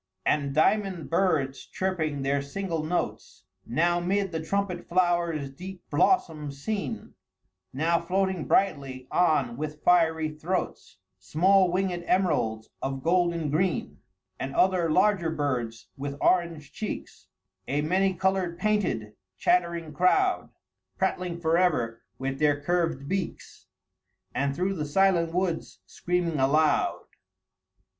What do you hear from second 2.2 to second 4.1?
their single notes, Now